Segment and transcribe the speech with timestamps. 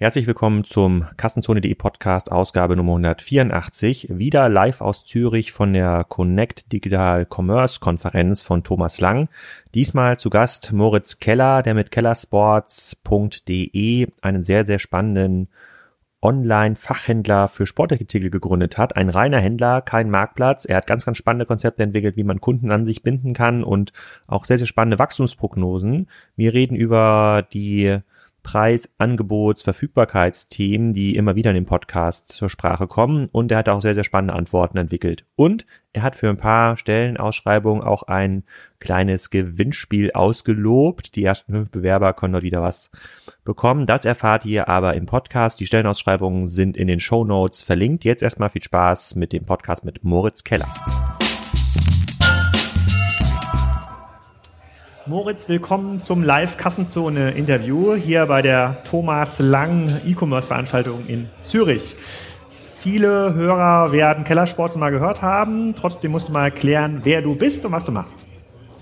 [0.00, 4.16] Herzlich willkommen zum Kassenzone.de Podcast Ausgabe Nummer 184.
[4.16, 9.28] Wieder live aus Zürich von der Connect Digital Commerce Konferenz von Thomas Lang.
[9.74, 15.48] Diesmal zu Gast Moritz Keller, der mit kellersports.de einen sehr, sehr spannenden
[16.22, 18.94] Online-Fachhändler für Sportartikel gegründet hat.
[18.94, 20.64] Ein reiner Händler, kein Marktplatz.
[20.64, 23.92] Er hat ganz, ganz spannende Konzepte entwickelt, wie man Kunden an sich binden kann und
[24.28, 26.08] auch sehr, sehr spannende Wachstumsprognosen.
[26.36, 27.98] Wir reden über die
[28.42, 33.28] Preis-, Angebots-, Verfügbarkeitsthemen, die immer wieder in dem Podcast zur Sprache kommen.
[33.30, 35.24] Und er hat auch sehr, sehr spannende Antworten entwickelt.
[35.36, 38.44] Und er hat für ein paar Stellenausschreibungen auch ein
[38.78, 41.16] kleines Gewinnspiel ausgelobt.
[41.16, 42.90] Die ersten fünf Bewerber können dort wieder was
[43.44, 43.86] bekommen.
[43.86, 45.60] Das erfahrt ihr aber im Podcast.
[45.60, 48.04] Die Stellenausschreibungen sind in den Show Notes verlinkt.
[48.04, 50.72] Jetzt erstmal viel Spaß mit dem Podcast mit Moritz Keller.
[55.08, 61.96] Moritz, willkommen zum Live-Kassenzone-Interview hier bei der Thomas Lang E-Commerce-Veranstaltung in Zürich.
[62.50, 65.74] Viele Hörer werden Kellersports mal gehört haben.
[65.74, 68.26] Trotzdem musst du mal erklären, wer du bist und was du machst.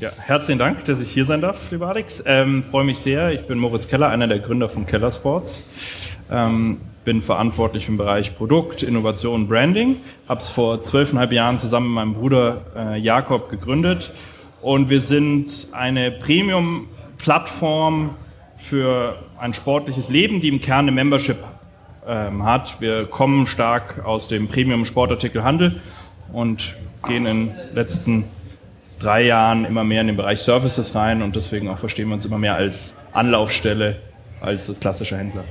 [0.01, 2.25] Ja, herzlichen Dank, dass ich hier sein darf, lieber Alex.
[2.27, 3.31] Ähm, freue mich sehr.
[3.31, 5.63] Ich bin Moritz Keller, einer der Gründer von Kellersports.
[6.29, 9.95] Ähm, bin verantwortlich im Bereich Produkt, Innovation, Branding.
[10.29, 14.11] Habe es vor zwölfeinhalb Jahren zusammen mit meinem Bruder äh, Jakob gegründet
[14.67, 18.17] und wir sind eine Premium-Plattform
[18.59, 21.37] für ein sportliches Leben, die im Kern eine Membership
[22.05, 22.81] ähm, hat.
[22.81, 25.81] Wir kommen stark aus dem Premium-Sportartikelhandel
[26.33, 26.75] und
[27.07, 28.25] gehen in den letzten
[28.99, 32.27] drei Jahren immer mehr in den Bereich Services rein und deswegen auch verstehen wir uns
[32.27, 34.01] immer mehr als Anlaufstelle
[34.41, 35.45] als das klassische Händler.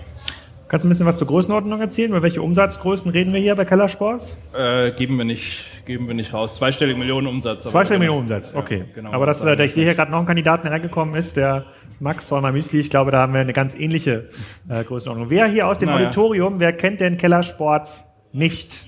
[0.76, 2.10] Kannst du ein bisschen was zur Größenordnung erzählen?
[2.10, 4.38] Über welche Umsatzgrößen reden wir hier bei Keller Sports?
[4.54, 6.58] Äh, geben, wir nicht, geben wir nicht raus.
[6.58, 7.64] Zweistellige Millionen Umsatz.
[7.64, 8.80] Zweistellige Millionen Umsatz, okay.
[8.80, 11.38] Ja, genau, aber das, äh, ich sehe hier gerade noch einen Kandidaten, der reingekommen ist,
[11.38, 11.68] der
[12.02, 12.82] Max von Müsli.
[12.82, 14.28] Ich glaube, da haben wir eine ganz ähnliche
[14.68, 15.30] äh, Größenordnung.
[15.30, 16.08] Wer hier aus dem naja.
[16.08, 18.04] Auditorium, wer kennt denn Keller Sports
[18.34, 18.86] nicht?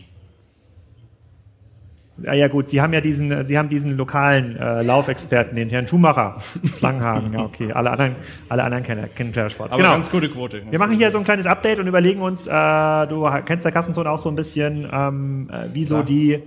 [2.23, 5.87] Ja, ja gut, Sie haben ja diesen, Sie haben diesen lokalen äh, Laufexperten, den Herrn
[5.87, 6.37] Schumacher,
[6.81, 7.33] Langenhagen.
[7.33, 7.71] Ja, okay.
[7.71, 8.15] Alle anderen,
[8.49, 9.71] alle anderen kennen, kennen Klettersport.
[9.71, 9.93] Aber genau.
[9.93, 10.63] ganz gute Quote.
[10.69, 14.09] Wir machen hier so ein kleines Update und überlegen uns, äh, du kennst der Kassenzone
[14.09, 16.41] auch so ein bisschen, ähm, äh, wie so die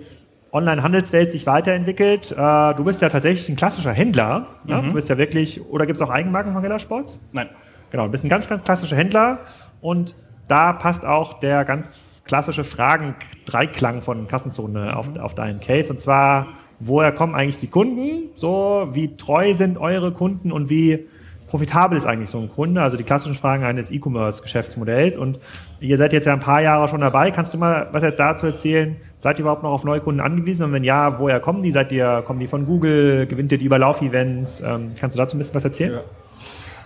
[0.52, 2.32] Online-Handelswelt sich weiterentwickelt.
[2.32, 4.46] Äh, du bist ja tatsächlich ein klassischer Händler.
[4.66, 4.76] Ne?
[4.76, 4.86] Mhm.
[4.88, 7.20] Du bist ja wirklich, oder gibt es auch Eigenmarken von Kellersports?
[7.32, 7.48] Nein.
[7.90, 9.40] Genau, du bist ein ganz, ganz klassischer Händler
[9.80, 10.14] und
[10.50, 14.88] da passt auch der ganz klassische Fragen-Dreiklang von Kassenzone mhm.
[14.88, 15.90] auf, auf deinen Case.
[15.90, 18.30] Und zwar, woher kommen eigentlich die Kunden?
[18.34, 21.06] So, wie treu sind eure Kunden und wie
[21.48, 22.82] profitabel ist eigentlich so ein Kunde?
[22.82, 25.16] Also die klassischen Fragen eines E-Commerce-Geschäftsmodells.
[25.16, 25.40] Und
[25.80, 27.30] ihr seid jetzt ja ein paar Jahre schon dabei.
[27.30, 28.96] Kannst du mal was dazu erzählen?
[29.18, 30.64] Seid ihr überhaupt noch auf Neukunden angewiesen?
[30.64, 31.72] Und wenn ja, woher kommen die?
[31.72, 33.26] Seid ihr, kommen die von Google?
[33.26, 34.60] Gewinnt ihr die über Laufevents?
[34.60, 35.94] Ähm, kannst du dazu ein bisschen was erzählen?
[35.94, 36.00] Ja.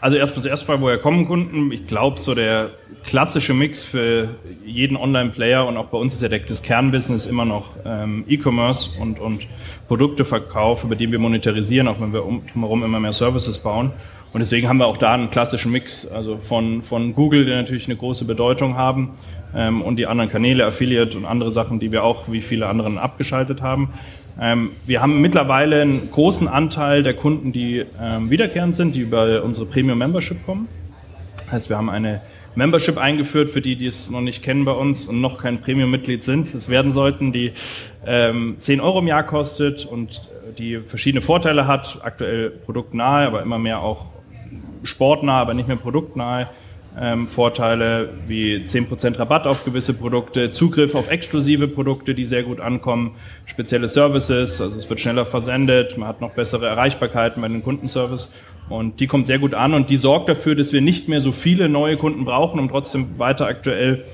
[0.04, 1.72] Also erstmal zuerst mal, woher kommen Kunden?
[1.72, 2.72] Ich glaube, so der
[3.04, 7.70] klassische Mix für jeden Online-Player und auch bei uns ist ja das Kernbusiness immer noch
[7.87, 9.47] ähm, E-Commerce und, und
[9.88, 13.92] Produkteverkauf, über den wir monetarisieren, auch wenn wir um, drumherum immer mehr Services bauen.
[14.34, 17.87] Und deswegen haben wir auch da einen klassischen Mix, also von, von Google, die natürlich
[17.87, 19.12] eine große Bedeutung haben,
[19.55, 22.99] ähm, und die anderen Kanäle, Affiliate und andere Sachen, die wir auch wie viele anderen
[22.99, 23.91] abgeschaltet haben.
[24.41, 29.45] Ähm, wir haben mittlerweile einen großen Anteil der Kunden, die ähm, wiederkehrend sind, die über
[29.45, 30.66] unsere Premium Membership kommen.
[31.53, 32.21] Heißt, wir haben eine
[32.56, 36.25] Membership eingeführt für die, die es noch nicht kennen bei uns und noch kein Premium-Mitglied
[36.25, 36.53] sind.
[36.53, 37.53] Es werden sollten, die
[38.05, 40.22] ähm, 10 Euro im Jahr kostet und
[40.59, 42.01] die verschiedene Vorteile hat.
[42.03, 44.06] Aktuell produktnahe, aber immer mehr auch
[44.84, 46.49] sportnah, aber nicht mehr produktnahe
[46.99, 52.61] ähm, Vorteile wie 10% Rabatt auf gewisse Produkte, Zugriff auf exklusive Produkte, die sehr gut
[52.61, 57.62] ankommen, spezielle Services, also es wird schneller versendet, man hat noch bessere Erreichbarkeiten bei den
[57.62, 58.33] Kundenservice
[58.69, 61.33] und die kommt sehr gut an und die sorgt dafür, dass wir nicht mehr so
[61.33, 64.05] viele neue Kunden brauchen, um trotzdem weiter aktuell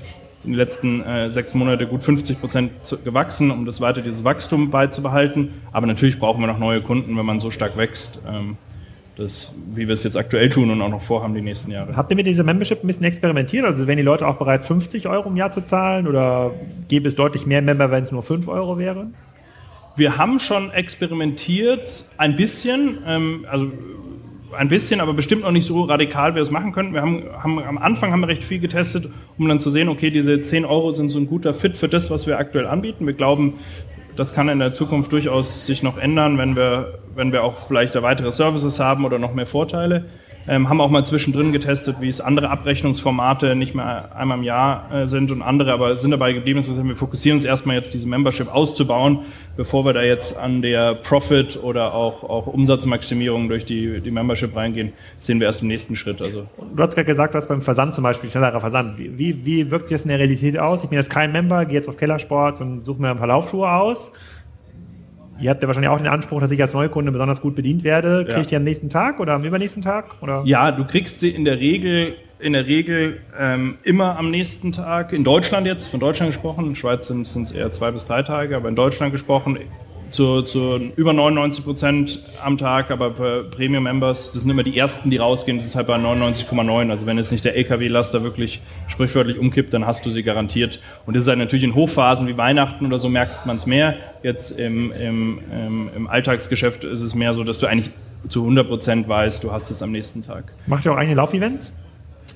[0.43, 2.71] in den letzten äh, sechs Monate gut 50 Prozent
[3.03, 5.61] gewachsen, um das weiter dieses Wachstum beizubehalten.
[5.71, 8.23] Aber natürlich brauchen wir noch neue Kunden, wenn man so stark wächst.
[8.27, 8.57] Ähm,
[9.21, 11.95] das, wie wir es jetzt aktuell tun und auch noch vorhaben die nächsten Jahre.
[11.95, 13.65] Habt ihr mit dieser Membership ein bisschen experimentiert?
[13.65, 16.51] Also wären die Leute auch bereit, 50 Euro im Jahr zu zahlen oder
[16.87, 19.07] gäbe es deutlich mehr Member, wenn es nur 5 Euro wäre?
[19.95, 23.67] Wir haben schon experimentiert, ein bisschen, ähm, also
[24.57, 26.93] ein bisschen, aber bestimmt noch nicht so radikal, wie wir es machen könnten.
[26.93, 30.09] Wir haben, haben, am Anfang haben wir recht viel getestet, um dann zu sehen, okay,
[30.09, 33.05] diese 10 Euro sind so ein guter Fit für das, was wir aktuell anbieten.
[33.05, 33.53] Wir glauben,
[34.15, 37.99] das kann in der Zukunft durchaus sich noch ändern, wenn wir, wenn wir auch vielleicht
[38.01, 40.05] weitere Services haben oder noch mehr Vorteile.
[40.47, 44.91] Ähm, haben auch mal zwischendrin getestet, wie es andere Abrechnungsformate nicht mehr einmal im Jahr
[44.93, 46.59] äh, sind und andere, aber sind dabei geblieben.
[46.59, 49.19] Heißt, wir fokussieren uns erstmal jetzt diese Membership auszubauen,
[49.55, 54.55] bevor wir da jetzt an der Profit oder auch, auch Umsatzmaximierung durch die, die Membership
[54.55, 56.21] reingehen, sehen wir erst im nächsten Schritt.
[56.21, 56.45] Also.
[56.75, 58.97] Du hast gerade gesagt, du hast beim Versand zum Beispiel schnellerer Versand.
[58.97, 60.83] Wie, wie wirkt sich das in der Realität aus?
[60.83, 63.69] Ich bin jetzt kein Member, gehe jetzt auf Kellersport und suche mir ein paar Laufschuhe
[63.69, 64.11] aus
[65.41, 68.25] Ihr habt ja wahrscheinlich auch den Anspruch, dass ich als Neukunde besonders gut bedient werde.
[68.25, 70.21] Kriege ich die am nächsten Tag oder am übernächsten Tag?
[70.21, 70.43] Oder?
[70.45, 75.13] Ja, du kriegst sie in der Regel, in der Regel ähm, immer am nächsten Tag.
[75.13, 78.55] In Deutschland jetzt, von Deutschland gesprochen, in Schweiz sind es eher zwei bis drei Tage,
[78.55, 79.57] aber in Deutschland gesprochen
[80.11, 85.09] zu, zu über 99 Prozent am Tag, aber für Premium-Members, das sind immer die ersten,
[85.09, 86.89] die rausgehen, das ist halt bei 99,9.
[86.89, 90.79] Also wenn jetzt nicht der LKW-Laster wirklich sprichwörtlich umkippt, dann hast du sie garantiert.
[91.05, 93.95] Und das ist halt natürlich in Hochphasen wie Weihnachten oder so merkt man es mehr.
[94.23, 97.91] Jetzt im, im, im, im Alltagsgeschäft ist es mehr so, dass du eigentlich
[98.27, 100.45] zu 100 Prozent weißt, du hast es am nächsten Tag.
[100.67, 101.75] Macht ihr auch eigene Laufevents?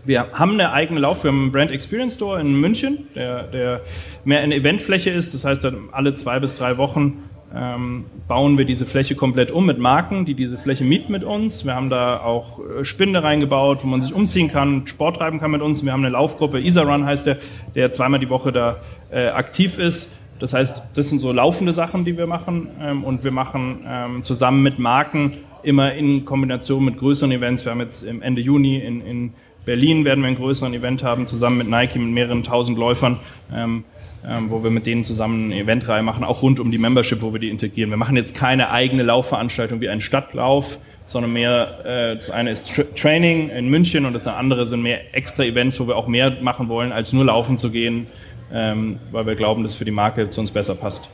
[0.03, 3.81] Wir haben eine eigene Lauf, wir haben einen Brand Experience Store in München, der, der
[4.23, 5.33] mehr eine Eventfläche ist.
[5.33, 7.23] Das heißt, alle zwei bis drei Wochen
[7.55, 11.65] ähm, bauen wir diese Fläche komplett um mit Marken, die diese Fläche mieten mit uns.
[11.65, 15.51] Wir haben da auch äh, Spinde reingebaut, wo man sich umziehen kann, Sport treiben kann
[15.51, 15.83] mit uns.
[15.85, 17.37] Wir haben eine Laufgruppe, Isarun heißt der,
[17.75, 18.77] der zweimal die Woche da
[19.11, 20.21] äh, aktiv ist.
[20.39, 22.67] Das heißt, das sind so laufende Sachen, die wir machen.
[22.81, 27.65] Ähm, und wir machen ähm, zusammen mit Marken immer in Kombination mit größeren Events.
[27.65, 29.33] Wir haben jetzt im Ende Juni in, in
[29.65, 33.17] Berlin werden wir einen größeren Event haben, zusammen mit Nike, mit mehreren tausend Läufern.
[33.53, 33.83] Ähm,
[34.27, 37.33] ähm, wo wir mit denen zusammen eine Eventreihe machen, auch rund um die Membership, wo
[37.33, 37.89] wir die integrieren.
[37.89, 42.73] Wir machen jetzt keine eigene Laufveranstaltung wie einen Stadtlauf, sondern mehr, äh, das eine ist
[42.73, 46.31] Tra Training in München und das andere sind mehr extra Events, wo wir auch mehr
[46.41, 48.07] machen wollen, als nur laufen zu gehen,
[48.51, 51.09] ähm, weil wir glauben, dass für die Marke zu uns besser passt.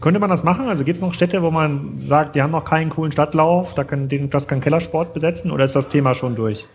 [0.00, 0.68] Könnte man das machen?
[0.68, 3.84] Also gibt es noch Städte, wo man sagt, die haben noch keinen coolen Stadtlauf, da
[3.84, 6.66] kann, das kann Kellersport besetzen oder ist das Thema schon durch?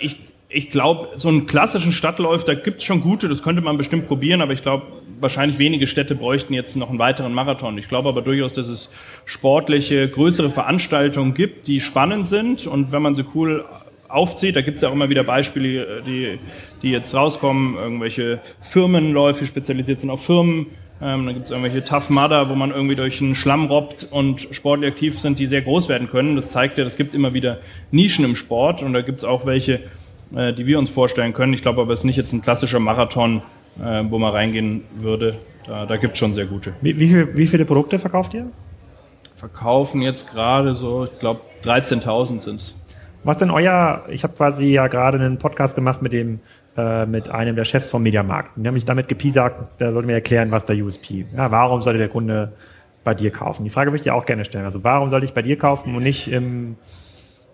[0.00, 0.18] Ich
[0.48, 4.06] ich glaube, so einen klassischen Stadtlauf, da gibt es schon gute, das könnte man bestimmt
[4.06, 4.86] probieren, aber ich glaube,
[5.20, 7.78] wahrscheinlich wenige Städte bräuchten jetzt noch einen weiteren Marathon.
[7.78, 8.90] Ich glaube aber durchaus, dass es
[9.24, 13.64] sportliche, größere Veranstaltungen gibt, die spannend sind und wenn man sie cool
[14.08, 16.38] aufzieht, da gibt es ja auch immer wieder Beispiele, die,
[16.82, 20.66] die jetzt rauskommen, irgendwelche Firmenläufe spezialisiert sind auf Firmen,
[21.02, 24.48] ähm, dann gibt es irgendwelche Tough Mudder, wo man irgendwie durch einen Schlamm robbt und
[24.52, 26.36] sportlich aktiv sind, die sehr groß werden können.
[26.36, 27.58] Das zeigt ja, es gibt immer wieder
[27.90, 29.80] Nischen im Sport und da gibt es auch welche,
[30.34, 31.52] äh, die wir uns vorstellen können.
[31.52, 33.42] Ich glaube aber, es ist nicht jetzt ein klassischer Marathon,
[33.78, 35.36] äh, wo man reingehen würde.
[35.66, 36.74] Da, da gibt es schon sehr gute.
[36.80, 38.46] Wie, wie, viel, wie, viele Produkte verkauft ihr?
[39.36, 42.74] Verkaufen jetzt gerade so, ich glaube, 13.000 sind es.
[43.24, 46.40] Was denn euer, ich habe quasi ja gerade einen Podcast gemacht mit dem
[46.76, 48.50] äh, mit einem der Chefs vom Mediamarkt.
[48.56, 51.24] Die haben mich damit gepiesagt, da sollte mir erklären, was der USP.
[51.36, 52.52] Ja, warum sollte der Kunde
[53.04, 53.62] bei dir kaufen?
[53.62, 54.64] Die Frage würde ich dir auch gerne stellen.
[54.64, 56.74] Also warum sollte ich bei dir kaufen und nicht im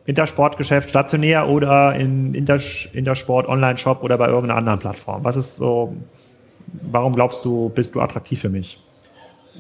[0.07, 2.59] Intersportgeschäft stationär oder in Inter
[2.93, 5.25] Intersport Online-Shop oder bei irgendeiner anderen Plattform?
[5.25, 5.95] Was ist so,
[6.91, 8.79] warum glaubst du, bist du attraktiv für mich?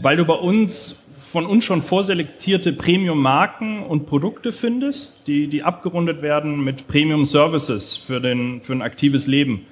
[0.00, 6.22] Weil du bei uns von uns schon vorselektierte Premium-Marken und Produkte findest, die, die abgerundet
[6.22, 9.66] werden mit Premium-Services für, für ein aktives Leben.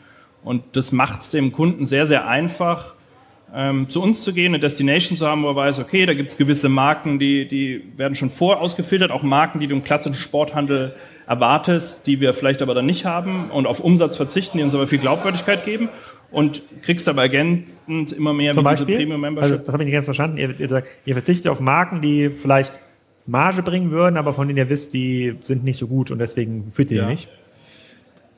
[0.45, 2.95] Und das macht es dem Kunden sehr, sehr einfach,
[3.55, 6.31] ähm, zu uns zu gehen, eine Destination zu haben, wo er weiß, okay, da gibt
[6.31, 10.95] es gewisse Marken, die, die werden schon vorausgefiltert, auch Marken, die du im klassischen Sporthandel
[11.27, 14.87] erwartest, die wir vielleicht aber dann nicht haben und auf Umsatz verzichten, die uns aber
[14.87, 15.89] viel Glaubwürdigkeit geben
[16.31, 18.97] und kriegst aber ergänzend immer mehr Zum Beispiel?
[18.97, 19.53] Premium Membership.
[19.53, 20.37] Also, das habe ich nicht ganz verstanden.
[20.37, 22.79] Ihr, ihr, sagt, ihr verzichtet auf Marken, die vielleicht
[23.27, 26.71] Marge bringen würden, aber von denen ihr wisst, die sind nicht so gut und deswegen
[26.71, 27.05] führt ihr ja.
[27.05, 27.29] die nicht.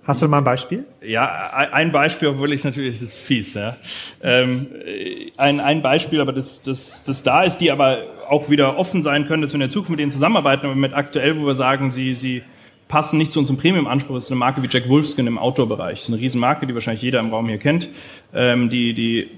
[0.04, 0.86] Hast du mal ein Beispiel?
[1.02, 3.76] Ja, ein Beispiel, obwohl ich natürlich, das ist fies, ja.
[4.22, 4.66] Ähm,
[5.36, 9.26] ein, ein Beispiel, aber das, das, das da ist, die aber auch wieder offen sein
[9.26, 11.92] können, dass wir in der Zukunft mit denen zusammenarbeiten, aber mit aktuell, wo wir sagen,
[11.92, 12.42] sie, sie
[12.88, 15.98] passen nicht zu unserem Premium-Anspruch, ist eine Marke wie Jack Wolfskin im Outdoor-Bereich.
[15.98, 17.88] Das ist eine Riesenmarke, die wahrscheinlich jeder im Raum hier kennt,
[18.34, 19.28] ähm, die, die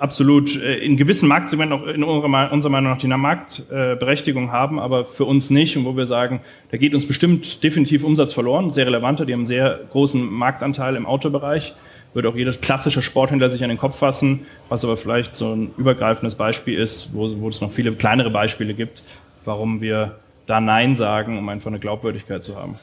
[0.00, 2.28] absolut äh, in gewissen Marktsegmenten auch in unserer,
[2.70, 6.40] Meinung nach die Marktberechtigung haben, aber für uns nicht und wo wir sagen,
[6.70, 10.96] da geht uns bestimmt definitiv Umsatz verloren, sehr relevanter, die haben einen sehr großen Marktanteil
[10.96, 11.74] im Autobereich,
[12.14, 15.70] würde auch jeder klassische Sporthändler sich an den Kopf fassen, was aber vielleicht so ein
[15.76, 19.02] übergreifendes Beispiel ist, wo, wo es noch viele kleinere Beispiele gibt,
[19.44, 22.76] warum wir da Nein sagen, um einfach eine Glaubwürdigkeit zu haben.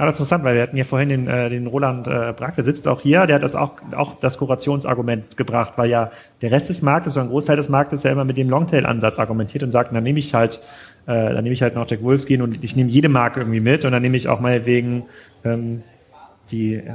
[0.00, 2.54] Ja, das ist interessant, weil wir hatten ja vorhin den, äh, den Roland äh, Brack,
[2.54, 6.50] der sitzt auch hier, der hat das auch, auch das Kurationsargument gebracht, weil ja der
[6.50, 9.72] Rest des Marktes, so ein Großteil des Marktes ja immer mit dem Longtail-Ansatz argumentiert und
[9.72, 10.62] sagt, dann nehme ich halt,
[11.06, 13.84] äh, dann nehme ich halt noch Jack Wolfskin und ich nehme jede Marke irgendwie mit
[13.84, 15.02] und dann nehme ich auch mal wegen
[15.44, 15.82] ähm,
[16.50, 16.86] die, äh,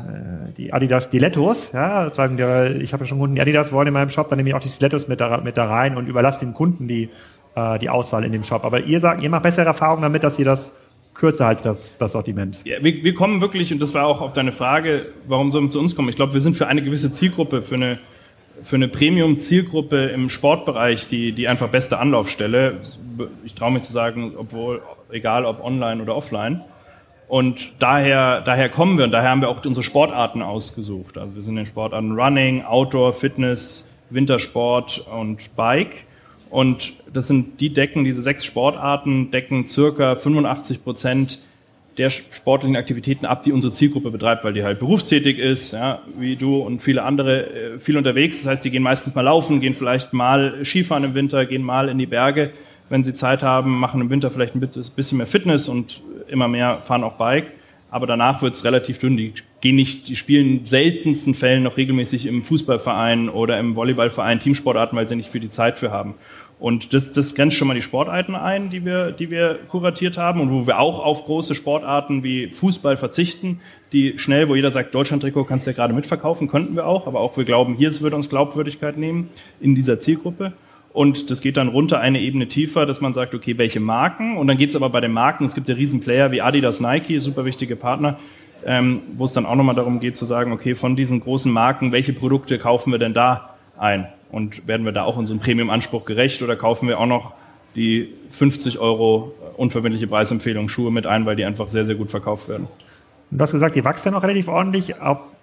[0.58, 3.94] die Adidas Stilettos, ja, sagen die, ich habe ja schon Kunden, die Adidas wollen in
[3.94, 6.40] meinem Shop, dann nehme ich auch die Stilettos mit da, mit da rein und überlasse
[6.40, 7.12] dem Kunden die,
[7.56, 8.66] äh, die Auswahl in dem Shop.
[8.66, 10.74] Aber ihr sagt, ihr macht bessere Erfahrungen damit, dass ihr das
[11.16, 12.60] kürzer halt das, das Sortiment.
[12.66, 15.70] Ja, wir, wir kommen wirklich, und das war auch auf deine Frage, warum sollen wir
[15.72, 16.10] zu uns kommen?
[16.10, 18.00] Ich glaube, wir sind für eine gewisse Zielgruppe, für eine,
[18.64, 22.82] für eine Premium-Zielgruppe im Sportbereich die, die einfach beste Anlaufstelle.
[23.46, 26.62] Ich traue mich zu sagen, obwohl, egal ob online oder offline.
[27.28, 31.18] Und daher, daher kommen wir und daher haben wir auch unsere Sportarten ausgesucht.
[31.18, 36.04] Also wir sind in den Sportarten Running, Outdoor, Fitness, Wintersport und Bike.
[36.50, 41.40] Und das sind die decken, diese sechs Sportarten decken circa 85 Prozent
[41.98, 46.36] der sportlichen Aktivitäten ab, die unsere Zielgruppe betreibt, weil die halt berufstätig ist, ja, wie
[46.36, 48.40] du und viele andere, äh, viel unterwegs.
[48.40, 51.88] Das heißt, die gehen meistens mal laufen, gehen vielleicht mal Skifahren im Winter, gehen mal
[51.88, 52.52] in die Berge,
[52.90, 56.82] wenn sie Zeit haben, machen im Winter vielleicht ein bisschen mehr Fitness und immer mehr
[56.82, 57.48] fahren auch Bike.
[57.96, 59.16] Aber danach wird es relativ dünn.
[59.16, 64.42] Die gehen nicht, die spielen in seltensten Fällen noch regelmäßig im Fußballverein oder im Volleyballverein
[64.42, 66.16] Teamsportarten, weil sie nicht viel die Zeit für haben.
[66.60, 70.42] Und das, das grenzt schon mal die Sportarten ein, die wir, die wir kuratiert haben
[70.42, 73.62] und wo wir auch auf große Sportarten wie Fußball verzichten,
[73.94, 77.22] die schnell, wo jeder sagt, Deutschland-Trikot kannst du ja gerade mitverkaufen, könnten wir auch, aber
[77.22, 79.30] auch wir glauben, hier wird uns Glaubwürdigkeit nehmen
[79.62, 80.52] in dieser Zielgruppe.
[80.96, 84.38] Und das geht dann runter eine Ebene tiefer, dass man sagt, okay, welche Marken?
[84.38, 87.20] Und dann geht es aber bei den Marken, es gibt ja Riesenplayer wie Adidas, Nike,
[87.20, 88.18] super wichtige Partner,
[88.66, 91.92] ähm, wo es dann auch nochmal darum geht zu sagen, okay, von diesen großen Marken,
[91.92, 94.08] welche Produkte kaufen wir denn da ein?
[94.32, 97.34] Und werden wir da auch unserem Premium-Anspruch gerecht oder kaufen wir auch noch
[97.76, 102.48] die 50 Euro unverbindliche Preisempfehlung Schuhe mit ein, weil die einfach sehr, sehr gut verkauft
[102.48, 102.70] werden?
[103.32, 105.02] Du hast gesagt, ihr wächst ja noch relativ ordentlich.
[105.02, 105.34] Auf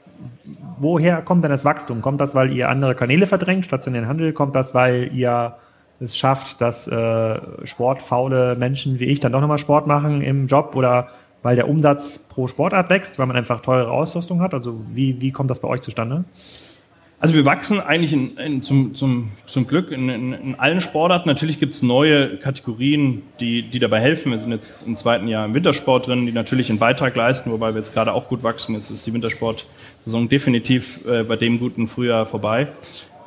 [0.79, 2.02] woher kommt denn das Wachstum?
[2.02, 4.33] Kommt das, weil ihr andere Kanäle verdrängt, stationären Handel?
[4.33, 5.57] Kommt das, weil ihr
[6.00, 10.75] es schafft, dass äh, sportfaule Menschen wie ich dann doch nochmal Sport machen im Job
[10.75, 11.09] oder
[11.43, 14.55] weil der Umsatz pro Sportart wächst, weil man einfach teure Ausrüstung hat?
[14.55, 16.25] Also wie, wie kommt das bei euch zustande?
[17.23, 21.29] Also wir wachsen eigentlich in, in, zum, zum, zum Glück in, in, allen Sportarten.
[21.29, 24.33] Natürlich gibt es neue Kategorien, die, die dabei helfen.
[24.33, 27.75] Wir sind jetzt im zweiten Jahr im Wintersport drin, die natürlich einen Beitrag leisten, wobei
[27.75, 28.75] wir jetzt gerade auch gut wachsen.
[28.75, 32.67] Jetzt ist die Wintersportsaison definitiv äh, bei dem guten Frühjahr vorbei.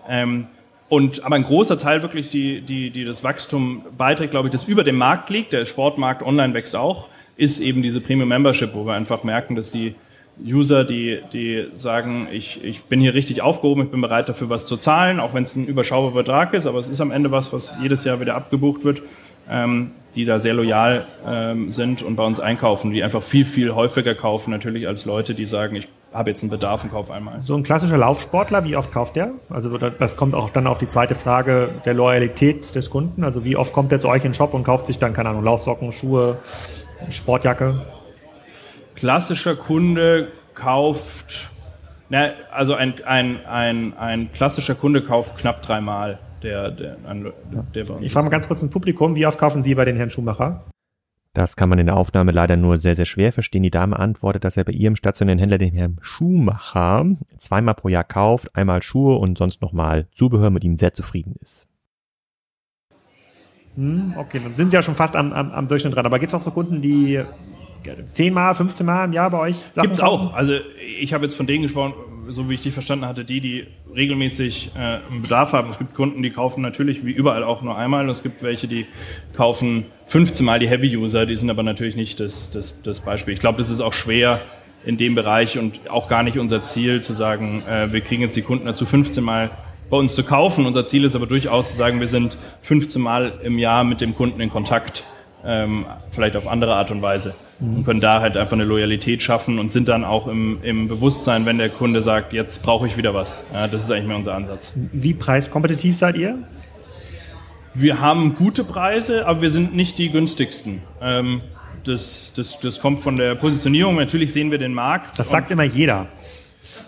[0.10, 0.48] Ähm,
[0.90, 4.66] und aber ein großer Teil wirklich, die, die, die das Wachstum beiträgt, glaube ich, das
[4.66, 5.54] über dem Markt liegt.
[5.54, 9.72] Der Sportmarkt online wächst auch, ist eben diese Premium Membership, wo wir einfach merken, dass
[9.72, 9.96] die
[10.44, 14.66] User, die, die sagen, ich, ich bin hier richtig aufgehoben, ich bin bereit dafür was
[14.66, 17.54] zu zahlen, auch wenn es ein überschaubarer Betrag ist, aber es ist am Ende was,
[17.54, 19.02] was jedes Jahr wieder abgebucht wird,
[19.50, 23.74] ähm, die da sehr loyal ähm, sind und bei uns einkaufen, die einfach viel, viel
[23.76, 27.42] häufiger kaufen, natürlich als Leute, die sagen, ich habe jetzt einen Bedarf und kaufe einmal.
[27.42, 29.32] So ein klassischer Laufsportler, wie oft kauft der?
[29.50, 33.24] Also das kommt auch dann auf die zweite Frage der Loyalität des Kunden.
[33.26, 35.30] Also wie oft kommt der zu euch in den Shop und kauft sich dann, keine
[35.30, 36.40] Ahnung, Laufsocken, Schuhe,
[37.10, 37.82] Sportjacke?
[38.96, 41.50] Klassischer Kunde kauft,
[42.10, 46.20] na, also ein, ein, ein, ein klassischer Kunde kauft knapp dreimal.
[46.44, 49.86] Der, der, der ich frage mal ganz kurz ins Publikum, wie oft kaufen Sie bei
[49.86, 50.64] den Herrn Schumacher?
[51.34, 53.64] Das kann man in der Aufnahme leider nur sehr, sehr schwer verstehen.
[53.64, 57.06] Die Dame antwortet, dass er bei ihrem stationären Händler, den Herrn Schumacher,
[57.38, 61.68] zweimal pro Jahr kauft, einmal Schuhe und sonst nochmal Zubehör, mit ihm sehr zufrieden ist.
[63.76, 66.06] Hm, okay, dann sind Sie ja schon fast am, am, am Durchschnitt dran.
[66.06, 67.22] Aber gibt es auch so Kunden, die
[68.08, 70.34] zehnmal, 15 Mal im Jahr bei euch Sachen Gibt's auch.
[70.34, 70.54] Also
[71.00, 71.94] ich habe jetzt von denen gesprochen,
[72.30, 75.70] so wie ich dich verstanden hatte, die, die regelmäßig äh, einen Bedarf haben.
[75.70, 78.04] Es gibt Kunden, die kaufen natürlich wie überall auch nur einmal.
[78.06, 78.86] Und es gibt welche, die
[79.36, 81.26] kaufen 15 Mal die Heavy-User.
[81.26, 83.34] Die sind aber natürlich nicht das, das, das Beispiel.
[83.34, 84.42] Ich glaube, das ist auch schwer
[84.86, 88.36] in dem Bereich und auch gar nicht unser Ziel zu sagen, äh, wir kriegen jetzt
[88.36, 89.50] die Kunden dazu 15 Mal
[89.90, 90.66] bei uns zu kaufen.
[90.66, 94.16] Unser Ziel ist aber durchaus zu sagen, wir sind 15 Mal im Jahr mit dem
[94.16, 95.04] Kunden in Kontakt,
[95.46, 97.78] ähm, vielleicht auf andere Art und Weise mhm.
[97.78, 101.46] und können da halt einfach eine Loyalität schaffen und sind dann auch im, im Bewusstsein,
[101.46, 103.46] wenn der Kunde sagt, jetzt brauche ich wieder was.
[103.54, 104.74] Ja, das ist eigentlich mehr unser Ansatz.
[104.76, 106.38] Wie preiskompetitiv seid ihr?
[107.74, 110.82] Wir haben gute Preise, aber wir sind nicht die günstigsten.
[111.02, 111.42] Ähm,
[111.84, 113.96] das, das, das kommt von der Positionierung.
[113.96, 115.20] Natürlich sehen wir den Markt.
[115.20, 116.08] Das sagt immer jeder.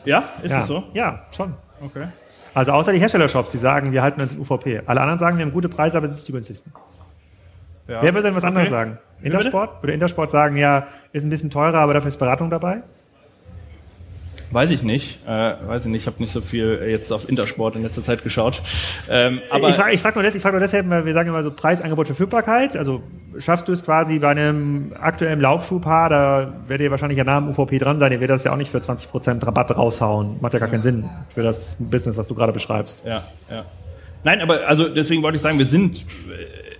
[0.05, 0.57] Ja, ist ja.
[0.57, 0.83] das so?
[0.93, 1.53] Ja, schon.
[1.81, 2.07] Okay.
[2.53, 4.81] Also außer die Herstellershops, die sagen, wir halten uns in UVP.
[4.85, 6.71] Alle anderen sagen, wir haben gute Preise, aber sind nicht die günstigsten.
[7.87, 8.01] Ja.
[8.01, 8.49] Wer würde denn was okay.
[8.49, 8.97] anderes sagen?
[9.21, 9.81] Intersport?
[9.81, 12.81] Würde Intersport sagen, ja, ist ein bisschen teurer, aber dafür ist Beratung dabei?
[14.51, 15.19] Weiß ich nicht.
[15.27, 16.03] Äh, weiß ich nicht.
[16.03, 18.61] Ich habe nicht so viel jetzt auf Intersport in letzter Zeit geschaut.
[19.09, 21.43] Ähm, aber ich frage ich frag nur, des, frag nur deshalb, weil wir sagen immer
[21.43, 22.77] so Preisangebot, Verfügbarkeit.
[22.77, 23.03] Also
[23.37, 27.49] schaffst du es quasi bei einem aktuellen Laufschuhpaar, da werdet ihr wahrscheinlich ja nah am
[27.49, 30.37] UVP dran sein, ihr werdet das ja auch nicht für 20% Rabatt raushauen.
[30.39, 33.05] Macht ja gar keinen Sinn für das Business, was du gerade beschreibst.
[33.05, 33.65] Ja, ja.
[34.23, 36.05] Nein, aber also deswegen wollte ich sagen, wir sind,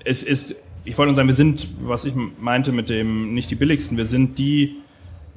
[0.05, 0.55] es ist
[0.87, 4.05] ich wollte nur sagen, wir sind, was ich meinte mit dem nicht die billigsten, wir
[4.05, 4.77] sind die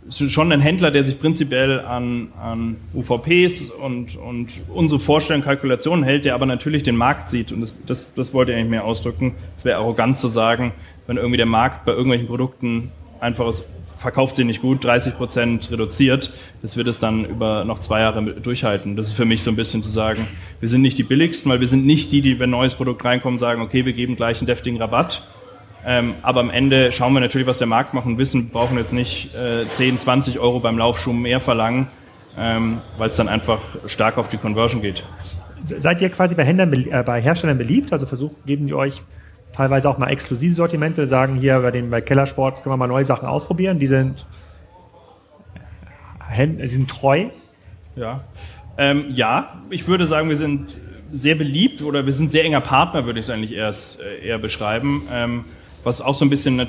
[0.09, 6.25] schon ein Händler, der sich prinzipiell an, an UVPs und, und unsere Vorstellung, Kalkulationen hält,
[6.25, 7.53] der aber natürlich den Markt sieht.
[7.53, 9.35] Und das, das, das wollte ich eigentlich mehr ausdrücken.
[9.57, 10.73] Es wäre arrogant zu sagen,
[11.07, 12.91] wenn irgendwie der Markt bei irgendwelchen Produkten
[13.21, 17.81] einfach es verkauft sie nicht gut, 30 Prozent reduziert, das wird es dann über noch
[17.81, 18.97] zwei Jahre durchhalten.
[18.97, 20.27] Das ist für mich so ein bisschen zu sagen,
[20.59, 23.05] wir sind nicht die billigsten, weil wir sind nicht die, die, wenn ein neues Produkt
[23.05, 25.27] reinkommt, sagen, okay, wir geben gleich einen deftigen Rabatt.
[25.85, 28.77] Ähm, aber am Ende schauen wir natürlich, was der Markt macht und wissen, wir brauchen
[28.77, 31.89] jetzt nicht äh, 10, 20 Euro beim Laufschuh mehr verlangen,
[32.39, 35.05] ähm, weil es dann einfach stark auf die Conversion geht.
[35.63, 37.93] Seid ihr quasi bei, Händlern, äh, bei Herstellern beliebt?
[37.93, 39.03] Also versuchen, geben die euch
[39.53, 43.05] teilweise auch mal exklusive Sortimente, sagen hier bei den bei Kellersport können wir mal neue
[43.05, 43.79] Sachen ausprobieren.
[43.79, 44.27] Die sind,
[46.37, 47.27] die sind treu.
[47.97, 48.25] Ja.
[48.79, 50.77] Ähm, ja, ich würde sagen, wir sind
[51.13, 54.39] sehr beliebt oder wir sind sehr enger Partner, würde ich es eigentlich erst, äh, eher
[54.39, 55.09] beschreiben.
[55.85, 56.69] Was auch so ein bisschen nat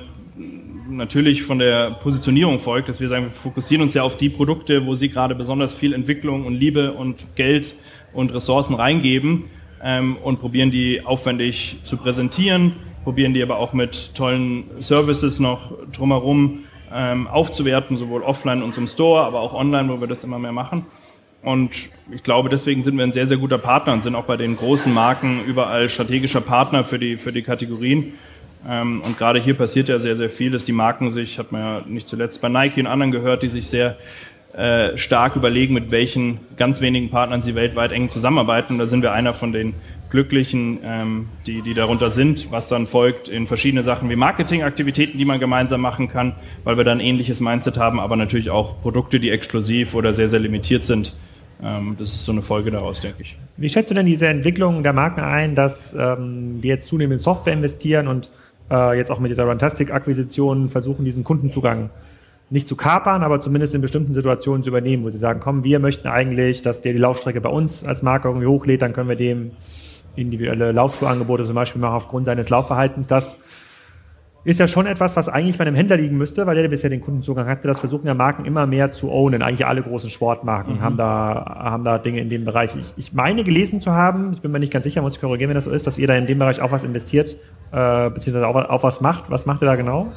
[0.90, 4.86] natürlich von der Positionierung folgt, dass wir sagen, wir fokussieren uns ja auf die Produkte,
[4.86, 7.76] wo sie gerade besonders viel Entwicklung und Liebe und Geld
[8.14, 9.46] und Ressourcen reingeben
[9.82, 15.72] ähm, und probieren die aufwendig zu präsentieren, probieren die aber auch mit tollen Services noch
[15.92, 20.40] drumherum ähm, aufzuwerten, sowohl offline in unserem Store, aber auch online, wo wir das immer
[20.40, 20.86] mehr machen.
[21.42, 21.72] Und
[22.12, 24.58] ich glaube, deswegen sind wir ein sehr, sehr guter Partner und sind auch bei den
[24.58, 28.14] großen Marken überall strategischer Partner für die, für die Kategorien.
[28.68, 31.62] Ähm, und gerade hier passiert ja sehr, sehr viel, dass die Marken sich, hat man
[31.62, 33.98] ja nicht zuletzt bei Nike und anderen gehört, die sich sehr
[34.54, 38.78] äh, stark überlegen, mit welchen ganz wenigen Partnern sie weltweit eng zusammenarbeiten.
[38.78, 39.74] Da sind wir einer von den
[40.10, 45.24] Glücklichen, ähm, die, die darunter sind, was dann folgt in verschiedene Sachen wie Marketingaktivitäten, die
[45.24, 49.30] man gemeinsam machen kann, weil wir dann ähnliches Mindset haben, aber natürlich auch Produkte, die
[49.30, 51.14] exklusiv oder sehr, sehr limitiert sind.
[51.64, 53.38] Ähm, das ist so eine Folge daraus, denke ich.
[53.56, 57.20] Wie schätzt du denn diese Entwicklung der Marken ein, dass ähm, die jetzt zunehmend in
[57.20, 58.32] Software investieren und
[58.72, 61.90] äh, jetzt auch mit dieser Runtastic-Akquisition versuchen, diesen Kundenzugang
[62.50, 65.80] nicht zu kapern, aber zumindest in bestimmten Situationen zu übernehmen, wo sie sagen, komm, wir
[65.80, 69.16] möchten eigentlich, dass der die Laufstrecke bei uns als Marke irgendwie hochlädt, dann können wir
[69.16, 69.52] dem
[70.16, 73.08] individuelle Laufschuhangebote zum Beispiel machen aufgrund seines Laufverhaltens.
[73.08, 73.38] Das
[74.44, 77.02] ist ja schon etwas, was eigentlich bei einem Händler liegen müsste, weil der bisher den
[77.02, 77.68] Kundenzugang hatte.
[77.68, 79.44] Das versuchen ja Marken immer mehr zu ownen.
[79.44, 80.82] Eigentlich alle großen Sportmarken mhm.
[80.82, 82.76] haben, da, haben da Dinge in dem Bereich.
[82.76, 85.50] Ich, ich meine gelesen zu haben, ich bin mir nicht ganz sicher, muss ich korrigieren,
[85.50, 87.38] wenn das so ist, dass ihr da in dem Bereich auch was investiert,
[87.72, 89.30] äh, beziehungsweise auch, auch was macht.
[89.30, 90.12] Was macht ihr da genau?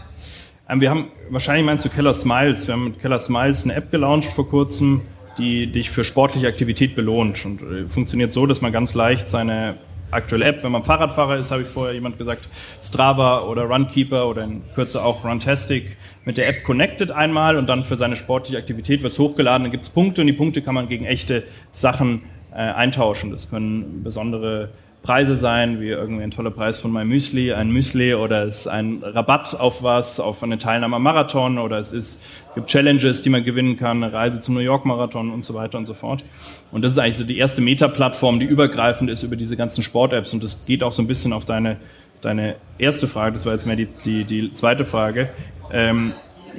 [0.70, 3.90] Ähm, wir haben, wahrscheinlich meinst du Keller Smiles, wir haben mit Keller Smiles eine App
[3.90, 5.02] gelauncht vor kurzem,
[5.36, 9.76] die dich für sportliche Aktivität belohnt und äh, funktioniert so, dass man ganz leicht seine
[10.14, 12.48] aktuelle App, wenn man Fahrradfahrer ist, habe ich vorher jemand gesagt,
[12.82, 17.84] Strava oder Runkeeper oder in Kürze auch Runtastic mit der App connected einmal und dann
[17.84, 20.74] für seine sportliche Aktivität wird es hochgeladen, dann gibt es Punkte und die Punkte kann
[20.74, 22.22] man gegen echte Sachen
[22.52, 23.30] äh, eintauschen.
[23.30, 24.70] Das können besondere
[25.04, 28.68] Preise sein, wie irgendwie ein toller Preis von meinem Müsli, ein Müsli oder es ist
[28.68, 33.28] ein Rabatt auf was, auf eine Teilnahme am Marathon oder es ist, gibt Challenges, die
[33.28, 36.24] man gewinnen kann, eine Reise zum New York Marathon und so weiter und so fort.
[36.72, 40.32] Und das ist eigentlich so die erste Meta-Plattform, die übergreifend ist über diese ganzen Sport-Apps
[40.32, 41.76] und das geht auch so ein bisschen auf deine,
[42.22, 45.28] deine erste Frage, das war jetzt mehr die, die, die zweite Frage.
[45.70, 46.14] Ähm,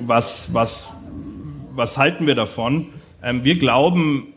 [0.05, 1.03] was, was,
[1.71, 2.89] was halten wir davon?
[3.23, 4.34] Ähm, wir glauben,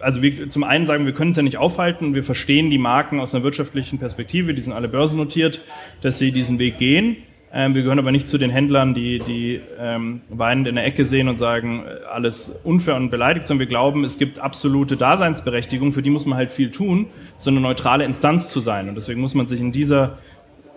[0.00, 3.20] also wir zum einen sagen, wir können es ja nicht aufhalten, wir verstehen die Marken
[3.20, 5.60] aus einer wirtschaftlichen Perspektive, die sind alle börsennotiert,
[6.00, 7.16] dass sie diesen Weg gehen.
[7.52, 11.04] Ähm, wir gehören aber nicht zu den Händlern, die, die ähm, weinend in der Ecke
[11.04, 15.92] sehen und sagen, äh, alles unfair und beleidigt, sondern wir glauben, es gibt absolute Daseinsberechtigung,
[15.92, 17.06] für die muss man halt viel tun,
[17.38, 18.88] so eine neutrale Instanz zu sein.
[18.88, 20.18] Und deswegen muss man sich in dieser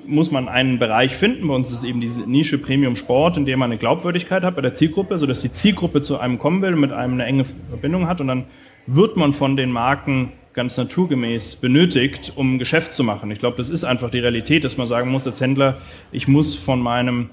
[0.05, 1.47] muss man einen Bereich finden.
[1.47, 4.61] Bei uns ist eben diese Nische Premium Sport, in der man eine Glaubwürdigkeit hat bei
[4.61, 8.07] der Zielgruppe, sodass die Zielgruppe zu einem kommen will und mit einem eine enge Verbindung
[8.07, 8.21] hat.
[8.21, 8.45] Und dann
[8.87, 13.31] wird man von den Marken ganz naturgemäß benötigt, um Geschäft zu machen.
[13.31, 15.77] Ich glaube, das ist einfach die Realität, dass man sagen muss als Händler,
[16.11, 17.29] ich muss von meinem,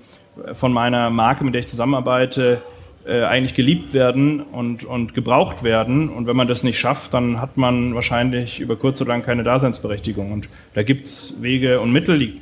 [0.53, 2.63] von meiner Marke, mit der ich zusammenarbeite,
[3.07, 6.09] äh, eigentlich geliebt werden und, und gebraucht werden.
[6.09, 9.45] Und wenn man das nicht schafft, dann hat man wahrscheinlich über kurz oder lang keine
[9.45, 10.33] Daseinsberechtigung.
[10.33, 12.41] Und da gibt's Wege und Mittel, die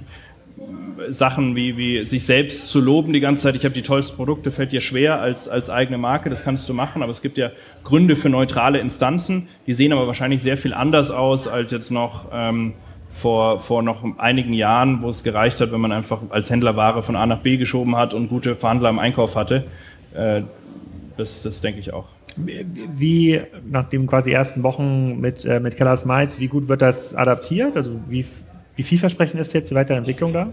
[1.09, 4.50] Sachen wie, wie sich selbst zu loben die ganze Zeit, ich habe die tollsten Produkte,
[4.50, 7.50] fällt dir schwer als, als eigene Marke, das kannst du machen, aber es gibt ja
[7.83, 12.26] Gründe für neutrale Instanzen, die sehen aber wahrscheinlich sehr viel anders aus als jetzt noch
[12.33, 12.74] ähm,
[13.11, 17.02] vor, vor noch einigen Jahren, wo es gereicht hat, wenn man einfach als Händler Ware
[17.02, 19.64] von A nach B geschoben hat und gute Verhandler im Einkauf hatte.
[20.14, 20.42] Äh,
[21.16, 22.07] das, das denke ich auch.
[22.37, 27.14] Wie nach den quasi ersten Wochen mit, äh, mit Keller Smiles, wie gut wird das
[27.14, 27.76] adaptiert?
[27.76, 28.26] Also wie,
[28.74, 30.52] wie vielversprechend ist jetzt die Weiterentwicklung da?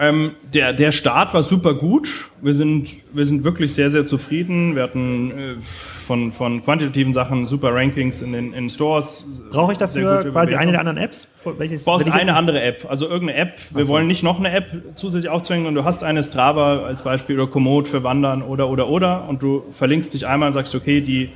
[0.00, 2.28] Ähm, der, der Start war super gut.
[2.42, 4.74] Wir sind, wir sind wirklich sehr, sehr zufrieden.
[4.74, 9.24] Wir hatten äh, von, von quantitativen Sachen super Rankings in den in Stores.
[9.50, 11.28] Brauche ich dafür quasi eine der anderen Apps?
[11.58, 13.60] Welches, du brauchst eine andere App, also irgendeine App.
[13.70, 13.92] Wir so.
[13.92, 17.50] wollen nicht noch eine App zusätzlich aufzwingen und du hast eine Strava als Beispiel oder
[17.50, 21.30] Komoot für Wandern oder, oder, oder und du verlinkst dich einmal und sagst, okay, die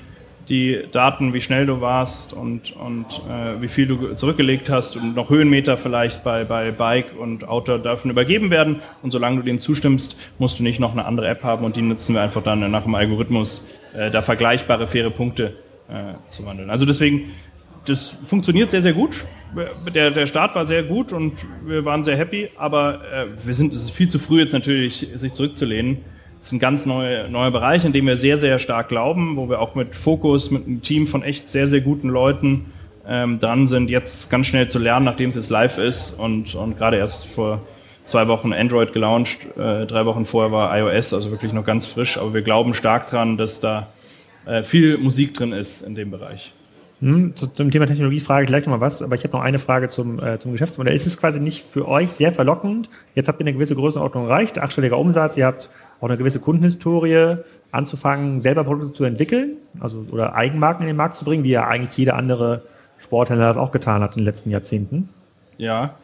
[0.48, 5.14] die Daten, wie schnell du warst und, und äh, wie viel du zurückgelegt hast und
[5.14, 8.80] noch Höhenmeter vielleicht bei, bei Bike und Auto dürfen übergeben werden.
[9.02, 11.82] Und solange du dem zustimmst, musst du nicht noch eine andere App haben und die
[11.82, 15.54] nutzen wir einfach dann nach dem Algorithmus, äh, da vergleichbare, faire Punkte
[15.88, 16.70] äh, zu wandeln.
[16.70, 17.30] Also deswegen,
[17.84, 19.24] das funktioniert sehr, sehr gut.
[19.94, 23.74] Der, der Start war sehr gut und wir waren sehr happy, aber äh, wir sind,
[23.74, 25.98] es ist viel zu früh jetzt natürlich, sich zurückzulehnen
[26.38, 29.48] das ist ein ganz neuer, neuer Bereich, in dem wir sehr, sehr stark glauben, wo
[29.48, 32.66] wir auch mit Fokus, mit einem Team von echt sehr, sehr guten Leuten
[33.06, 36.78] ähm, dran sind, jetzt ganz schnell zu lernen, nachdem es jetzt live ist und, und
[36.78, 37.60] gerade erst vor
[38.04, 42.18] zwei Wochen Android gelauncht, äh, drei Wochen vorher war iOS, also wirklich noch ganz frisch,
[42.18, 43.88] aber wir glauben stark dran, dass da
[44.46, 46.52] äh, viel Musik drin ist in dem Bereich.
[47.00, 49.88] Hm, zum Thema Technologie frage ich gleich nochmal was, aber ich habe noch eine Frage
[49.88, 50.94] zum, äh, zum Geschäftsmodell.
[50.94, 52.90] Ist es quasi nicht für euch sehr verlockend?
[53.14, 57.38] Jetzt habt ihr eine gewisse Größenordnung erreicht, achtstelliger Umsatz, ihr habt auch eine gewisse Kundenhistorie,
[57.70, 61.66] anzufangen, selber Produkte zu entwickeln, also oder Eigenmarken in den Markt zu bringen, wie ja
[61.66, 62.62] eigentlich jeder andere
[62.98, 65.10] Sporthändler das auch getan hat in den letzten Jahrzehnten.
[65.58, 65.94] Ja,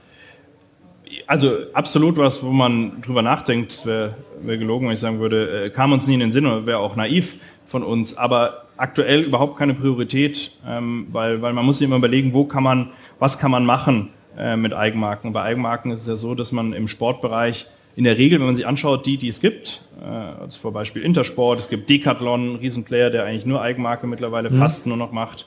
[1.26, 5.70] also absolut was, wo man drüber nachdenkt, wäre wär gelogen, wenn ich sagen würde, äh,
[5.70, 8.16] kam uns nie in den Sinn oder wäre auch naiv von uns.
[8.16, 12.62] Aber aktuell überhaupt keine Priorität, ähm, weil, weil man muss sich immer überlegen, wo kann
[12.62, 15.32] man, was kann man machen äh, mit Eigenmarken.
[15.32, 18.56] Bei Eigenmarken ist es ja so, dass man im Sportbereich in der Regel, wenn man
[18.56, 22.56] sich anschaut, die, die es gibt, äh, als vor Beispiel Intersport, es gibt Decathlon, ein
[22.56, 24.56] Riesenplayer, der eigentlich nur Eigenmarke mittlerweile mhm.
[24.56, 25.46] fast nur noch macht,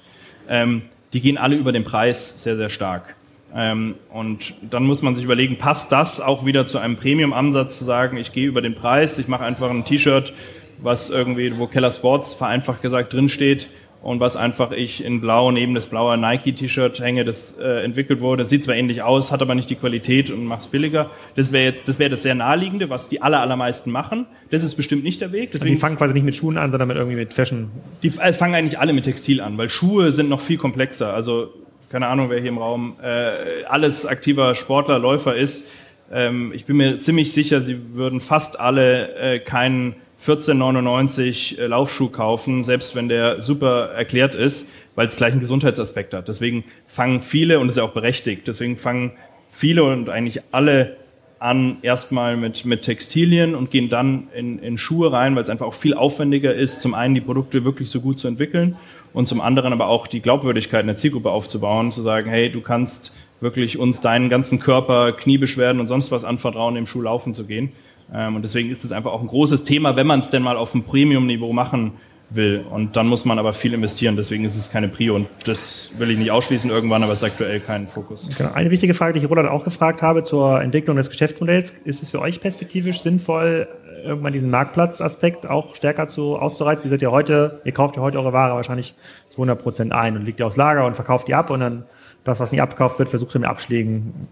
[0.49, 0.83] ähm,
[1.13, 3.15] die gehen alle über den Preis sehr, sehr stark.
[3.55, 7.85] Ähm, und dann muss man sich überlegen, passt das auch wieder zu einem Premium-Ansatz zu
[7.85, 10.33] sagen, ich gehe über den Preis, ich mache einfach ein T-Shirt
[10.81, 13.67] was irgendwie, wo Keller Sports vereinfacht gesagt drinsteht
[14.07, 18.43] und was einfach ich in blau neben das blaue Nike-T-Shirt hänge, das äh, entwickelt wurde.
[18.43, 21.11] Das sieht zwar ähnlich aus, hat aber nicht die Qualität und macht es billiger.
[21.35, 24.25] Das wäre jetzt, das wäre das sehr naheliegende, was die aller, allermeisten machen.
[24.49, 25.51] Das ist bestimmt nicht der Weg.
[25.51, 27.69] Deswegen, die fangen quasi nicht mit Schuhen an, sondern mit irgendwie mit Fashion.
[28.01, 31.13] Die äh, fangen eigentlich alle mit Textil an, weil Schuhe sind noch viel komplexer.
[31.13, 31.49] Also
[31.89, 35.69] keine Ahnung, wer hier im Raum äh, alles aktiver Sportler, Läufer ist.
[36.09, 42.09] Ähm, ich bin mir ziemlich sicher, sie würden fast alle äh, keinen 14,99 äh, Laufschuh
[42.09, 46.27] kaufen, selbst wenn der super erklärt ist, weil es gleich einen Gesundheitsaspekt hat.
[46.27, 49.11] Deswegen fangen viele, und das ist ja auch berechtigt, deswegen fangen
[49.51, 50.97] viele und eigentlich alle
[51.39, 55.67] an erstmal mit, mit Textilien und gehen dann in, in Schuhe rein, weil es einfach
[55.67, 58.75] auch viel aufwendiger ist, zum einen die Produkte wirklich so gut zu entwickeln
[59.13, 62.61] und zum anderen aber auch die Glaubwürdigkeit in der Zielgruppe aufzubauen, zu sagen, hey, du
[62.61, 67.45] kannst wirklich uns deinen ganzen Körper, Kniebeschwerden und sonst was anvertrauen, im Schuh laufen zu
[67.45, 67.71] gehen.
[68.13, 70.57] Ähm, und deswegen ist es einfach auch ein großes Thema, wenn man es denn mal
[70.57, 71.93] auf dem Premium-Niveau machen
[72.29, 72.65] will.
[72.69, 74.15] Und dann muss man aber viel investieren.
[74.15, 75.15] Deswegen ist es keine Prio.
[75.15, 78.37] Und das will ich nicht ausschließen irgendwann, aber es ist aktuell kein Fokus.
[78.37, 78.51] Genau.
[78.53, 81.73] Eine wichtige Frage, die ich Roland auch gefragt habe zur Entwicklung des Geschäftsmodells.
[81.85, 83.67] Ist es für euch perspektivisch sinnvoll,
[84.03, 86.87] irgendwann diesen Marktplatzaspekt auch stärker zu auszureizen?
[86.87, 88.95] Ihr seid ja heute, ihr kauft ja heute eure Ware wahrscheinlich
[89.29, 91.85] zu 100 Prozent ein und legt die aufs Lager und verkauft die ab und dann
[92.23, 94.27] das, was nicht abgekauft wird, versucht ihr mit Abschlägen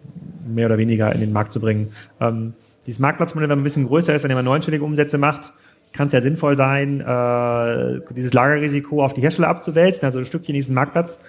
[0.46, 1.94] mehr oder weniger in den Markt zu bringen.
[2.20, 2.54] Ähm,
[2.86, 5.54] dieses Marktplatzmodell, wenn man ein bisschen größer ist, wenn man neunstellige Umsätze macht,
[5.94, 10.54] kann es ja sinnvoll sein, äh, dieses Lagerrisiko auf die Hersteller abzuwälzen, also ein Stückchen
[10.54, 11.20] in diesen Marktplatz,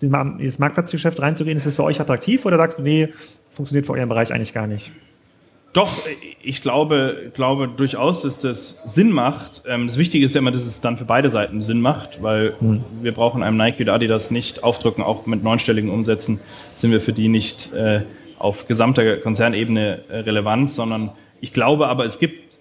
[0.00, 1.56] in dieses Marktplatzgeschäft reinzugehen.
[1.56, 3.08] Ist das für euch attraktiv oder sagst du, nee,
[3.50, 4.92] funktioniert für euren Bereich eigentlich gar nicht?
[5.72, 5.90] Doch,
[6.42, 9.62] ich glaube, glaube durchaus, dass das Sinn macht.
[9.66, 12.54] Ähm, das Wichtige ist ja immer, dass es dann für beide Seiten Sinn macht, weil
[12.58, 12.84] hm.
[13.00, 16.40] wir brauchen einem Nike oder Adidas nicht aufdrücken, auch mit neunstelligen Umsätzen
[16.74, 18.02] sind wir für die nicht äh,
[18.42, 22.58] auf gesamter Konzernebene äh, relevant, sondern ich glaube aber, es gibt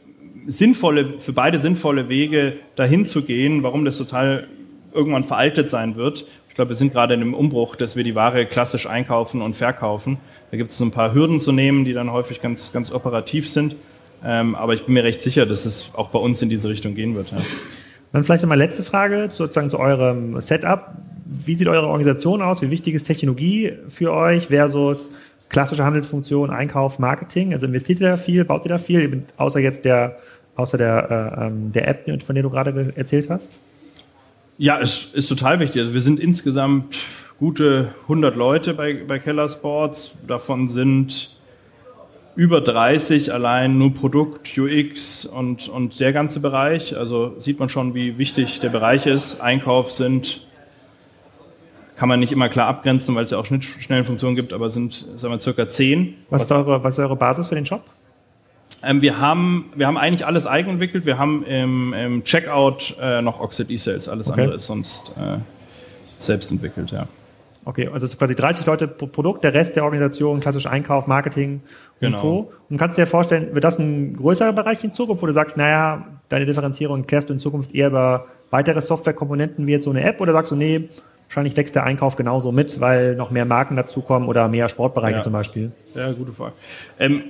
[0.48, 4.48] sinnvolle, für beide sinnvolle Wege, dahin zu gehen, warum das total
[4.94, 6.28] irgendwann veraltet sein wird.
[6.50, 9.56] Ich glaube, wir sind gerade in einem Umbruch, dass wir die Ware klassisch einkaufen und
[9.56, 10.18] verkaufen.
[10.52, 13.50] Da gibt es so ein paar Hürden zu nehmen, die dann häufig ganz, ganz operativ
[13.50, 13.76] sind.
[14.24, 16.94] Ähm, aber ich bin mir recht sicher, dass es auch bei uns in diese Richtung
[16.94, 17.34] gehen wird.
[18.12, 20.92] Dann vielleicht nochmal letzte Frage sozusagen zu eurem Setup.
[21.26, 22.62] Wie sieht eure Organisation aus?
[22.62, 25.12] Wie wichtig ist Technologie für euch versus
[25.52, 27.54] klassische Handelsfunktion, Einkauf, Marketing?
[27.54, 30.18] Also investiert ihr da viel, baut ihr da viel, außer jetzt der,
[30.56, 33.62] außer der, äh, ähm, der App, von der du gerade erzählt hast?
[34.58, 35.82] Ja, es ist total wichtig.
[35.82, 37.00] Also wir sind insgesamt
[37.40, 40.20] gute 100 Leute bei, bei Keller Sports.
[40.28, 41.36] Davon sind
[42.36, 46.96] über 30 allein nur Produkt, UX und, und der ganze Bereich.
[46.96, 49.42] Also sieht man schon, wie wichtig der Bereich ist.
[49.42, 50.46] Einkauf sind
[52.02, 55.32] kann man nicht immer klar abgrenzen, weil es ja auch Schnittstellenfunktionen gibt, aber sind, sagen
[55.36, 56.16] wir, circa zehn.
[56.32, 57.84] Was ist eure, was ist eure Basis für den Shop?
[58.82, 61.06] Ähm, wir, haben, wir haben eigentlich alles eigenentwickelt.
[61.06, 64.10] Wir haben im, im Checkout äh, noch Oxid E-Sales.
[64.10, 64.42] Alles okay.
[64.42, 65.38] andere ist sonst äh,
[66.18, 67.08] selbst entwickelt, ja.
[67.66, 71.62] Okay, also quasi 30 Leute pro Produkt, der Rest der Organisation, klassisch Einkauf, Marketing
[72.00, 72.18] genau.
[72.18, 72.54] und Co.
[72.72, 75.56] Und kannst du dir vorstellen, wird das ein größerer Bereich in Zukunft, wo du sagst,
[75.56, 80.04] naja, deine Differenzierung klärst du in Zukunft eher über weitere Softwarekomponenten wie jetzt so eine
[80.04, 80.90] App oder sagst du, nee,
[81.32, 85.22] wahrscheinlich wächst der Einkauf genauso mit, weil noch mehr Marken dazukommen oder mehr Sportbereiche Ja.
[85.22, 85.72] zum Beispiel.
[85.96, 86.54] Ja, gute Frage.
[87.00, 87.22] Ähm,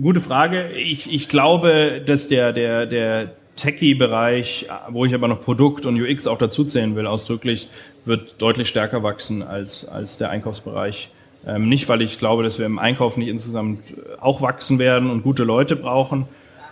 [0.00, 0.70] gute Frage.
[0.70, 6.26] Ich, ich glaube, dass der, der, der Techie-Bereich, wo ich aber noch Produkt und UX
[6.26, 7.68] auch dazu zählen will, ausdrücklich,
[8.06, 11.10] wird deutlich stärker wachsen als, als der Einkaufsbereich.
[11.46, 13.80] Ähm, nicht, weil ich glaube, dass wir im Einkauf nicht insgesamt
[14.18, 16.26] auch wachsen werden und gute Leute brauchen,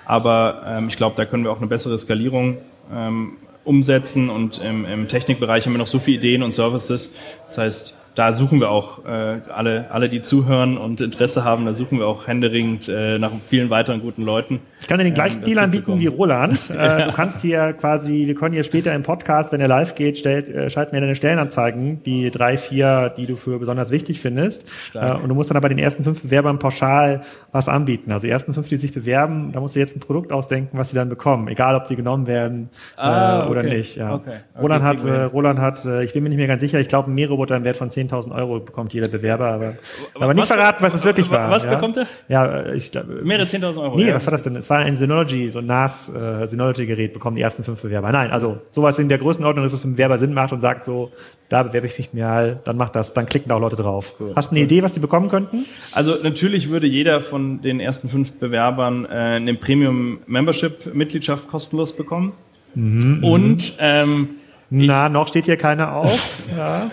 [0.07, 2.57] aber ähm, ich glaube, da können wir auch eine bessere Skalierung
[2.93, 3.33] ähm,
[3.65, 7.13] umsetzen und im, im Technikbereich haben wir noch so viele Ideen und Services.
[7.47, 11.75] Das heißt, da suchen wir auch äh, alle, alle, die zuhören und Interesse haben, da
[11.75, 14.61] suchen wir auch händeringend äh, nach vielen weiteren guten Leuten.
[14.81, 16.71] Ich kann dir den gleichen ähm, Deal anbieten wie Roland.
[16.81, 20.19] Äh, du kannst hier quasi, wir können hier später im Podcast, wenn er live geht,
[20.19, 24.67] stellt, äh, schalten wir deine Stellenanzeigen, die drei, vier, die du für besonders wichtig findest.
[24.95, 27.21] Äh, und du musst dann aber den ersten fünf Bewerbern pauschal
[27.53, 28.13] was anbieten.
[28.13, 30.91] Also die ersten fünf, die sich bewerben, da musst du jetzt ein Produkt ausdenken, was
[30.91, 31.49] sie dann bekommen.
[31.49, 33.77] Egal, ob sie genommen werden äh, Ah, oder okay.
[33.77, 33.97] nicht.
[33.97, 34.15] Ja.
[34.15, 34.31] Okay.
[34.31, 35.23] Okay, Roland hat, äh.
[35.25, 37.65] Roland hat, äh, ich bin mir nicht mehr ganz sicher, ich glaube, ein Mähroboter im
[37.65, 39.75] Wert von 10.000 Euro bekommt jeder Bewerber, aber,
[40.15, 41.51] aber nicht verraten, was es wirklich war.
[41.51, 41.75] Was ja.
[41.75, 42.07] bekommt er?
[42.29, 43.21] Ja, ich glaube.
[43.23, 43.97] Mehrere 10.000 Euro.
[43.97, 44.15] Nee, ja.
[44.15, 44.57] was war das denn?
[44.57, 48.13] Es war ein Synology, so ein NAS äh, Synology-Gerät, bekommen die ersten fünf Bewerber.
[48.13, 50.85] Nein, also sowas in der Größenordnung, dass es für einen Bewerber Sinn macht und sagt
[50.85, 51.11] so,
[51.49, 54.15] da bewerbe ich mich mal, dann macht das, dann klicken da auch Leute drauf.
[54.37, 55.67] Hast du eine Idee, was die bekommen könnten?
[55.93, 62.33] Also natürlich würde jeder von den ersten fünf Bewerbern äh, eine Premium-Membership-Mitgliedschaft kostenlos bekommen.
[62.75, 64.29] Mhm, Und ähm,
[64.71, 66.49] Na, noch steht hier keiner auf.
[66.57, 66.91] ja.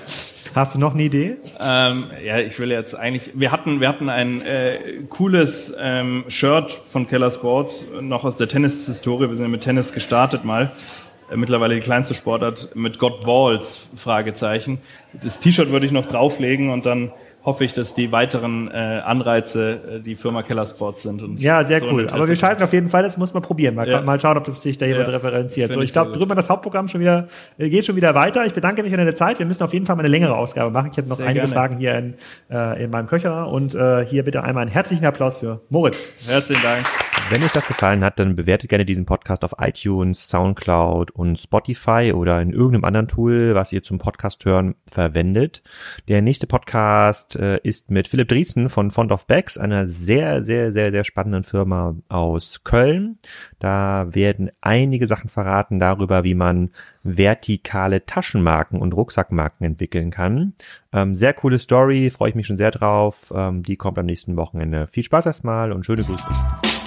[0.58, 1.36] Hast du noch eine Idee?
[1.60, 3.40] Ähm, ja, ich will jetzt eigentlich.
[3.40, 8.48] Wir hatten, wir hatten ein äh, cooles ähm, Shirt von Keller Sports noch aus der
[8.48, 9.30] Tennis-Historie.
[9.30, 10.72] Wir sind ja mit Tennis gestartet mal.
[11.32, 14.80] Äh, mittlerweile die kleinste Sportart mit God Balls Fragezeichen.
[15.14, 17.12] Das T-Shirt würde ich noch drauflegen und dann
[17.48, 18.74] hoffe ich, dass die weiteren äh,
[19.06, 21.22] Anreize äh, die Firma Keller Sports sind.
[21.22, 22.08] Und Ja, sehr so cool.
[22.12, 23.74] Aber wir schalten auf jeden Fall, das muss man probieren.
[23.74, 24.02] Mal, Ja.
[24.02, 25.72] mal schauen, ob das sich da jemand Ja, referenziert.
[25.72, 28.46] So, ich glaube, drüber das Hauptprogramm schon wieder, äh, geht schon wieder weiter.
[28.46, 29.40] Ich bedanke mich für deine Zeit.
[29.40, 30.90] Wir müssen auf jeden Fall mal eine längere Ausgabe machen.
[30.92, 31.54] Ich hätte noch Sehr einige gerne.
[31.54, 32.16] Fragen hier in,
[32.52, 33.48] äh, in meinem Köcher.
[33.48, 36.10] Und äh, hier bitte einmal einen herzlichen Applaus für Moritz.
[36.28, 37.07] Herzlichen Dank.
[37.30, 42.14] Wenn euch das gefallen hat, dann bewertet gerne diesen Podcast auf iTunes, Soundcloud und Spotify
[42.16, 45.62] oder in irgendeinem anderen Tool, was ihr zum Podcast hören verwendet.
[46.08, 50.72] Der nächste Podcast äh, ist mit Philipp Driesen von Fond of Bags, einer sehr, sehr,
[50.72, 53.18] sehr, sehr spannenden Firma aus Köln.
[53.60, 56.70] Da werden einige Sachen verraten darüber, wie man
[57.04, 60.54] vertikale Taschenmarken und Rucksackmarken entwickeln kann.
[60.94, 63.34] Ähm, sehr coole Story, freue ich mich schon sehr drauf.
[63.36, 64.88] Ähm, die kommt am nächsten Wochenende.
[64.88, 66.67] Viel Spaß erstmal und schöne Grüße.